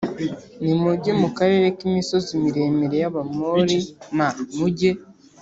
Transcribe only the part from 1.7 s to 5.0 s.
k imisozi miremire y Abamori m mujye